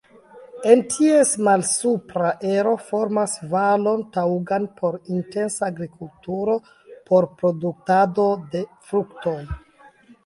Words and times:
En 0.75 0.79
ties 0.93 1.33
malsupra 1.47 2.31
ero 2.53 2.71
formas 2.87 3.35
valon 3.51 4.01
taŭgan 4.17 4.65
por 4.81 4.97
intensa 5.19 5.69
agrikulturo 5.75 6.57
por 7.11 7.29
produktado 7.43 8.29
de 8.57 8.65
fruktoj. 8.91 9.41